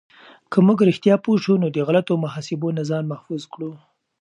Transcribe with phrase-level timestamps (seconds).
[0.51, 3.71] که موږ رښتیا پوه شو، نو د غلطو محاسبو نه ځان محفوظ کړو.